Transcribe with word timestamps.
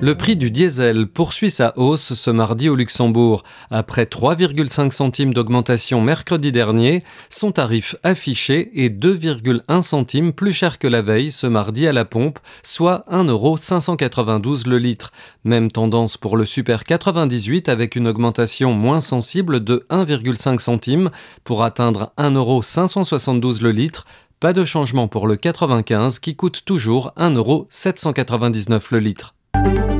Le 0.00 0.14
prix 0.14 0.36
du 0.36 0.52
diesel 0.52 1.08
poursuit 1.08 1.50
sa 1.50 1.76
hausse 1.76 2.14
ce 2.14 2.30
mardi 2.30 2.68
au 2.68 2.76
Luxembourg. 2.76 3.42
Après 3.68 4.04
3,5 4.04 4.92
centimes 4.92 5.34
d'augmentation 5.34 6.00
mercredi 6.00 6.52
dernier, 6.52 7.02
son 7.30 7.50
tarif 7.50 7.96
affiché 8.04 8.70
est 8.84 8.90
2,1 8.90 9.82
centimes 9.82 10.32
plus 10.32 10.52
cher 10.52 10.78
que 10.78 10.86
la 10.86 11.02
veille 11.02 11.32
ce 11.32 11.48
mardi 11.48 11.88
à 11.88 11.92
la 11.92 12.04
pompe, 12.04 12.38
soit 12.62 13.04
1,592€ 13.10 14.68
le 14.68 14.78
litre. 14.78 15.10
Même 15.42 15.68
tendance 15.68 16.16
pour 16.16 16.36
le 16.36 16.44
Super 16.44 16.84
98 16.84 17.68
avec 17.68 17.96
une 17.96 18.06
augmentation 18.06 18.72
moins 18.72 19.00
sensible 19.00 19.64
de 19.64 19.84
1,5 19.90 20.60
centimes 20.60 21.10
pour 21.42 21.64
atteindre 21.64 22.12
1,572€ 22.18 23.64
le 23.64 23.72
litre. 23.72 24.06
Pas 24.38 24.52
de 24.52 24.64
changement 24.64 25.08
pour 25.08 25.26
le 25.26 25.34
95 25.34 26.20
qui 26.20 26.36
coûte 26.36 26.62
toujours 26.64 27.12
1,799€ 27.18 28.92
le 28.92 29.00
litre. 29.00 29.34
Thank 29.54 29.90
you. 29.92 29.97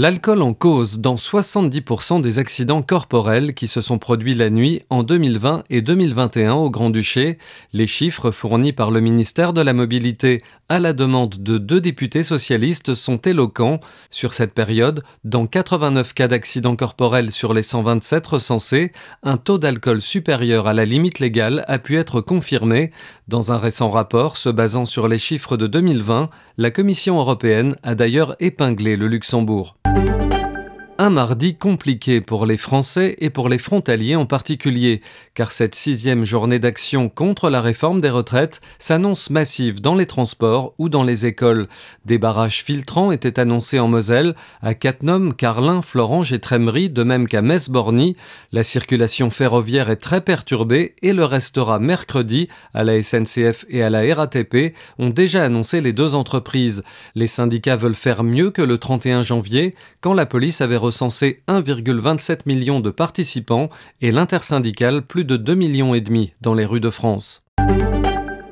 L'alcool 0.00 0.42
en 0.42 0.54
cause 0.54 1.00
dans 1.00 1.16
70% 1.16 2.20
des 2.20 2.38
accidents 2.38 2.82
corporels 2.82 3.52
qui 3.52 3.66
se 3.66 3.80
sont 3.80 3.98
produits 3.98 4.36
la 4.36 4.48
nuit 4.48 4.80
en 4.90 5.02
2020 5.02 5.64
et 5.70 5.82
2021 5.82 6.52
au 6.52 6.70
Grand-Duché. 6.70 7.36
Les 7.72 7.88
chiffres 7.88 8.30
fournis 8.30 8.72
par 8.72 8.92
le 8.92 9.00
ministère 9.00 9.52
de 9.52 9.60
la 9.60 9.72
Mobilité 9.72 10.44
à 10.68 10.78
la 10.78 10.92
demande 10.92 11.42
de 11.42 11.58
deux 11.58 11.80
députés 11.80 12.22
socialistes 12.22 12.94
sont 12.94 13.16
éloquents. 13.16 13.80
Sur 14.12 14.34
cette 14.34 14.54
période, 14.54 15.02
dans 15.24 15.48
89 15.48 16.14
cas 16.14 16.28
d'accidents 16.28 16.76
corporels 16.76 17.32
sur 17.32 17.52
les 17.52 17.64
127 17.64 18.24
recensés, 18.24 18.92
un 19.24 19.36
taux 19.36 19.58
d'alcool 19.58 20.00
supérieur 20.00 20.68
à 20.68 20.74
la 20.74 20.84
limite 20.84 21.18
légale 21.18 21.64
a 21.66 21.80
pu 21.80 21.96
être 21.96 22.20
confirmé. 22.20 22.92
Dans 23.26 23.50
un 23.50 23.58
récent 23.58 23.90
rapport 23.90 24.36
se 24.36 24.48
basant 24.48 24.84
sur 24.84 25.08
les 25.08 25.18
chiffres 25.18 25.56
de 25.56 25.66
2020, 25.66 26.30
la 26.56 26.70
Commission 26.70 27.18
européenne 27.18 27.74
a 27.82 27.96
d'ailleurs 27.96 28.36
épinglé 28.38 28.96
le 28.96 29.08
Luxembourg. 29.08 29.74
Thank 29.94 30.22
you 30.22 30.27
Un 31.00 31.10
mardi 31.10 31.54
compliqué 31.54 32.20
pour 32.20 32.44
les 32.44 32.56
Français 32.56 33.14
et 33.20 33.30
pour 33.30 33.48
les 33.48 33.58
frontaliers 33.58 34.16
en 34.16 34.26
particulier, 34.26 35.00
car 35.34 35.52
cette 35.52 35.76
sixième 35.76 36.24
journée 36.24 36.58
d'action 36.58 37.08
contre 37.08 37.50
la 37.50 37.60
réforme 37.60 38.00
des 38.00 38.10
retraites 38.10 38.60
s'annonce 38.80 39.30
massive 39.30 39.80
dans 39.80 39.94
les 39.94 40.06
transports 40.06 40.74
ou 40.76 40.88
dans 40.88 41.04
les 41.04 41.24
écoles. 41.24 41.68
Des 42.04 42.18
barrages 42.18 42.64
filtrants 42.64 43.12
étaient 43.12 43.38
annoncés 43.38 43.78
en 43.78 43.86
Moselle, 43.86 44.34
à 44.60 44.74
Cattenom, 44.74 45.30
Carlin, 45.30 45.82
Florange 45.82 46.32
et 46.32 46.40
Trémery, 46.40 46.88
de 46.88 47.04
même 47.04 47.28
qu'à 47.28 47.42
Metz-Borny. 47.42 48.16
La 48.50 48.64
circulation 48.64 49.30
ferroviaire 49.30 49.90
est 49.90 50.02
très 50.02 50.20
perturbée 50.20 50.96
et 51.02 51.12
le 51.12 51.24
restera 51.24 51.78
mercredi 51.78 52.48
à 52.74 52.82
la 52.82 53.00
SNCF 53.00 53.66
et 53.68 53.84
à 53.84 53.90
la 53.90 54.16
RATP, 54.16 54.74
ont 54.98 55.10
déjà 55.10 55.44
annoncé 55.44 55.80
les 55.80 55.92
deux 55.92 56.16
entreprises. 56.16 56.82
Les 57.14 57.28
syndicats 57.28 57.76
veulent 57.76 57.94
faire 57.94 58.24
mieux 58.24 58.50
que 58.50 58.62
le 58.62 58.78
31 58.78 59.22
janvier, 59.22 59.76
quand 60.00 60.12
la 60.12 60.26
police 60.26 60.60
avait 60.60 60.87
recensé 60.88 61.42
1,27 61.48 62.40
million 62.46 62.80
de 62.80 62.88
participants 62.88 63.68
et 64.00 64.10
l'intersyndicale 64.10 65.02
plus 65.02 65.26
de 65.26 65.36
2 65.36 65.54
millions 65.54 65.92
et 65.92 66.00
demi 66.00 66.32
dans 66.40 66.54
les 66.54 66.64
rues 66.64 66.80
de 66.80 66.88
France. 66.88 67.44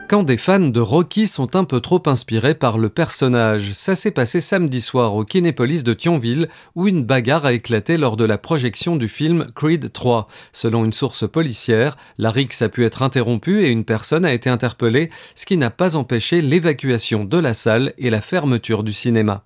Quand 0.07 0.23
des 0.23 0.37
fans 0.37 0.61
de 0.61 0.81
Rocky 0.81 1.27
sont 1.29 1.57
un 1.57 1.65
peu 1.65 1.81
trop 1.81 2.03
inspirés 2.05 2.55
par 2.55 2.77
le 2.77 2.91
personnage, 2.91 3.73
ça 3.73 3.97
s'est 3.97 4.11
passé 4.11 4.43
samedi 4.43 4.83
soir 4.83 5.15
au 5.15 5.25
Kinépolis 5.25 5.83
de 5.83 5.95
Thionville 5.95 6.49
où 6.75 6.87
une 6.87 7.05
bagarre 7.05 7.47
a 7.47 7.55
éclaté 7.55 7.97
lors 7.97 8.19
de 8.19 8.27
la 8.27 8.37
projection 8.37 8.97
du 8.97 9.09
film 9.09 9.47
Creed 9.55 9.91
3. 9.91 10.27
Selon 10.53 10.85
une 10.85 10.93
source 10.93 11.27
policière, 11.27 11.97
la 12.19 12.31
rixe 12.31 12.61
a 12.61 12.69
pu 12.69 12.85
être 12.85 13.03
interrompue 13.03 13.65
et 13.65 13.71
une 13.71 13.85
personne 13.87 14.27
a 14.27 14.35
été 14.35 14.51
interpellée, 14.51 15.09
ce 15.35 15.47
qui 15.47 15.57
n'a 15.57 15.71
pas 15.71 15.97
empêché 15.97 16.43
l'évacuation 16.43 17.25
de 17.25 17.39
la 17.39 17.55
salle 17.55 17.95
et 17.97 18.11
la 18.11 18.21
fermeture 18.21 18.83
du 18.83 18.93
cinéma. 18.93 19.43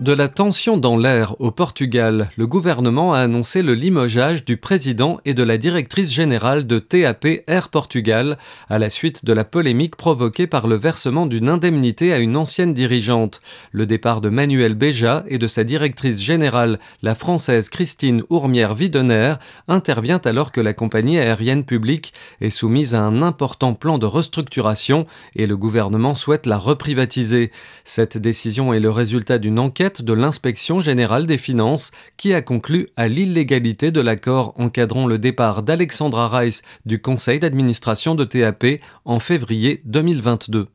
De 0.00 0.12
la 0.12 0.28
tension 0.28 0.78
dans 0.78 0.96
l'air 0.96 1.38
au 1.40 1.50
Portugal, 1.50 2.30
le 2.38 2.46
gouvernement 2.46 3.12
a 3.12 3.18
annoncé 3.18 3.60
le 3.60 3.74
limogeage 3.74 4.46
du 4.46 4.56
président 4.56 5.20
et 5.26 5.34
de 5.34 5.42
la 5.42 5.58
directrice 5.58 6.10
générale 6.10 6.66
de 6.66 6.78
TAP 6.78 7.26
Air 7.46 7.68
Portugal 7.68 8.38
à 8.70 8.78
la 8.78 8.88
suite 8.88 9.26
de 9.26 9.34
la 9.34 9.44
polémique 9.44 9.96
provoquée 9.96 10.46
par 10.46 10.68
le 10.68 10.76
versement 10.76 11.26
d'une 11.26 11.50
indemnité 11.50 12.14
à 12.14 12.18
une 12.18 12.38
ancienne 12.38 12.72
dirigeante. 12.72 13.42
Le 13.72 13.84
départ 13.84 14.22
de 14.22 14.30
Manuel 14.30 14.74
Beja 14.74 15.22
et 15.28 15.36
de 15.36 15.46
sa 15.46 15.64
directrice 15.64 16.22
générale, 16.22 16.78
la 17.02 17.14
française 17.14 17.68
Christine 17.68 18.22
Ourmière-Widener, 18.30 19.34
intervient 19.68 20.22
alors 20.24 20.50
que 20.50 20.62
la 20.62 20.72
compagnie 20.72 21.18
aérienne 21.18 21.64
publique 21.64 22.14
est 22.40 22.48
soumise 22.48 22.94
à 22.94 23.02
un 23.02 23.20
important 23.20 23.74
plan 23.74 23.98
de 23.98 24.06
restructuration 24.06 25.04
et 25.36 25.46
le 25.46 25.58
gouvernement 25.58 26.14
souhaite 26.14 26.46
la 26.46 26.56
reprivatiser. 26.56 27.52
Cette 27.84 28.16
décision 28.16 28.72
est 28.72 28.80
le 28.80 28.90
résultat 28.90 29.36
d'une 29.36 29.58
de 29.98 30.12
l'inspection 30.12 30.80
générale 30.80 31.26
des 31.26 31.38
finances 31.38 31.90
qui 32.16 32.32
a 32.32 32.42
conclu 32.42 32.88
à 32.96 33.08
l'illégalité 33.08 33.90
de 33.90 34.00
l'accord 34.00 34.54
encadrant 34.56 35.06
le 35.06 35.18
départ 35.18 35.62
d'Alexandra 35.62 36.28
Rice 36.28 36.62
du 36.86 37.02
conseil 37.02 37.40
d'administration 37.40 38.14
de 38.14 38.24
TAP 38.24 38.80
en 39.04 39.18
février 39.18 39.82
2022. 39.84 40.68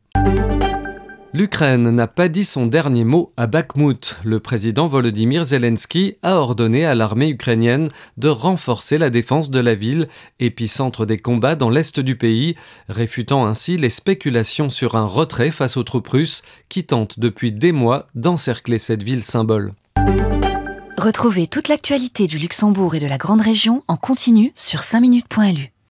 L'Ukraine 1.35 1.89
n'a 1.89 2.07
pas 2.07 2.29
dit 2.29 2.45
son 2.45 2.65
dernier 2.65 3.03
mot 3.03 3.33
à 3.35 3.45
Bakhmut. 3.45 4.15
Le 4.23 4.39
président 4.39 4.87
Volodymyr 4.87 5.43
Zelensky 5.43 6.15
a 6.23 6.37
ordonné 6.37 6.85
à 6.85 6.95
l'armée 6.95 7.27
ukrainienne 7.27 7.89
de 8.15 8.29
renforcer 8.29 8.97
la 8.97 9.09
défense 9.09 9.49
de 9.49 9.59
la 9.59 9.75
ville, 9.75 10.07
épicentre 10.39 11.05
des 11.05 11.17
combats 11.17 11.55
dans 11.55 11.69
l'est 11.69 11.99
du 11.99 12.15
pays, 12.15 12.55
réfutant 12.87 13.45
ainsi 13.45 13.75
les 13.75 13.89
spéculations 13.89 14.69
sur 14.69 14.95
un 14.95 15.05
retrait 15.05 15.51
face 15.51 15.75
aux 15.75 15.83
troupes 15.83 16.07
russes 16.07 16.41
qui 16.69 16.85
tentent 16.85 17.19
depuis 17.19 17.51
des 17.51 17.73
mois 17.73 18.07
d'encercler 18.15 18.79
cette 18.79 19.03
ville 19.03 19.21
symbole. 19.21 19.73
Retrouvez 20.97 21.47
toute 21.47 21.67
l'actualité 21.67 22.27
du 22.27 22.37
Luxembourg 22.37 22.95
et 22.95 23.01
de 23.01 23.07
la 23.07 23.17
Grande 23.17 23.41
Région 23.41 23.83
en 23.89 23.97
continu 23.97 24.53
sur 24.55 24.79
5minutes.lu. 24.79 25.74